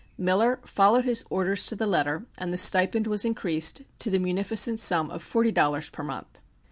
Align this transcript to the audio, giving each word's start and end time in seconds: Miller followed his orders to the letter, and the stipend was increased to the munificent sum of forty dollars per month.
Miller 0.17 0.59
followed 0.65 1.05
his 1.05 1.23
orders 1.29 1.67
to 1.67 1.75
the 1.75 1.85
letter, 1.85 2.25
and 2.39 2.51
the 2.51 2.57
stipend 2.57 3.05
was 3.05 3.23
increased 3.23 3.83
to 3.99 4.09
the 4.09 4.17
munificent 4.17 4.79
sum 4.79 5.11
of 5.11 5.21
forty 5.21 5.51
dollars 5.51 5.91
per 5.91 6.01
month. 6.01 6.41